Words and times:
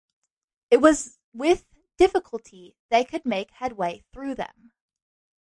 It 0.71 0.77
was 0.77 1.19
with 1.31 1.63
difficulty 1.97 2.75
they 2.89 3.05
could 3.05 3.23
make 3.23 3.51
headway 3.51 4.03
through 4.11 4.33
them. 4.33 4.71